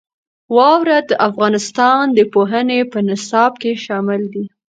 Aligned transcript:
واوره 0.55 0.97
د 1.09 1.11
افغانستان 1.27 2.03
د 2.17 2.19
پوهنې 2.33 2.79
په 2.91 2.99
نصاب 3.07 3.51
کې 3.61 3.71
شامل 3.85 4.21
دي. 4.33 4.45